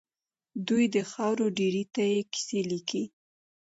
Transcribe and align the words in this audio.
دوی 0.67 0.83
د 0.95 0.97
خاورو 1.11 1.45
ډېري 1.59 1.83
ته 1.93 2.03
کيسې 2.33 2.59
ليکي. 2.71 3.03